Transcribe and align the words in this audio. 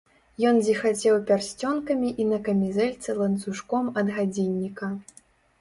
Ён 0.51 0.55
зіхацеў 0.67 1.17
пярсцёнкамі 1.31 2.09
і 2.23 2.27
на 2.31 2.39
камізэльцы 2.47 3.15
ланцужком 3.21 3.93
ад 4.03 4.07
гадзінніка. 4.17 4.91